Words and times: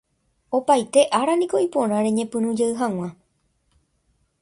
Opaite 0.59 1.01
áraniko 1.19 1.57
iporã 1.65 1.97
reñepyrũjey 2.07 2.73
hag̃ua 2.79 3.09